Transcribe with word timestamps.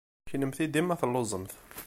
Kennemti 0.29 0.65
dima 0.73 0.95
telluẓemt! 1.01 1.51